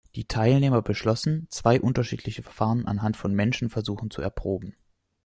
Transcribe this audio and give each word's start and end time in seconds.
Die 0.15 0.25
Teilnehmer 0.27 0.81
beschlossen, 0.81 1.45
zwei 1.51 1.79
unterschiedliche 1.79 2.41
Verfahren 2.41 2.87
anhand 2.87 3.17
von 3.17 3.35
Menschenversuchen 3.35 4.09
zu 4.09 4.19
erproben. 4.23 4.75